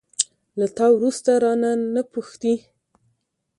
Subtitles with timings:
[0.59, 2.53] له تا وروسته، رانه، نه پوښتي